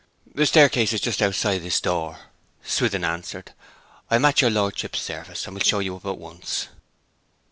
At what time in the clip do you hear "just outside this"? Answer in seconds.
0.99-1.79